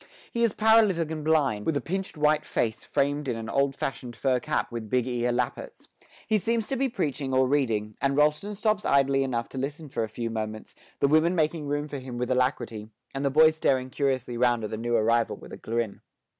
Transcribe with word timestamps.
He 0.31 0.43
is 0.43 0.53
paralytic 0.53 1.11
and 1.11 1.23
blind, 1.23 1.67
with 1.67 1.77
a 1.77 1.79
pinched 1.79 2.17
white 2.17 2.43
face 2.43 2.83
framed 2.83 3.27
in 3.27 3.35
an 3.35 3.47
old 3.47 3.75
fashioned 3.75 4.15
fur 4.15 4.39
cap 4.39 4.71
with 4.71 4.89
big 4.89 5.05
ear 5.05 5.31
lappets; 5.31 5.87
he 6.25 6.39
seems 6.39 6.67
to 6.69 6.75
be 6.75 6.89
preaching 6.89 7.35
or 7.35 7.47
reading, 7.47 7.95
and 8.01 8.17
Rolleston 8.17 8.55
stops 8.55 8.83
idly 8.83 9.21
enough 9.23 9.47
to 9.49 9.59
listen 9.59 9.89
for 9.89 10.01
a 10.01 10.09
few 10.09 10.31
moments, 10.31 10.73
the 11.01 11.07
women 11.07 11.35
making 11.35 11.67
room 11.67 11.87
for 11.87 11.99
him 11.99 12.17
with 12.17 12.31
alacrity, 12.31 12.89
and 13.13 13.23
the 13.23 13.29
boys 13.29 13.57
staring 13.57 13.91
curiously 13.91 14.37
round 14.37 14.63
at 14.63 14.71
the 14.71 14.75
new 14.77 14.95
arrival 14.95 15.35
with 15.35 15.53
a 15.53 15.57
grin. 15.57 16.01